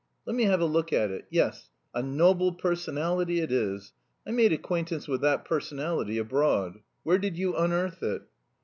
Let 0.25 0.35
me 0.35 0.45
have 0.45 0.61
a 0.61 0.65
look 0.65 0.91
at 0.91 1.11
it 1.11 1.25
yes, 1.29 1.69
'A 1.93 2.01
Noble 2.01 2.53
Personality' 2.53 3.39
it 3.39 3.51
is. 3.51 3.93
I 4.25 4.31
made 4.31 4.51
acquaintance 4.51 5.07
with 5.07 5.21
that 5.21 5.45
personality 5.45 6.17
abroad. 6.17 6.79
Where 7.03 7.19
did 7.19 7.37
you 7.37 7.55
unearth 7.55 8.01
it?" 8.01 8.23